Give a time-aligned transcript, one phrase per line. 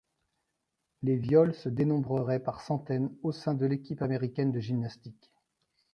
[1.03, 5.31] Les viols se dénombreraient par centaines au sein de l'équipe américaine de gymnastique.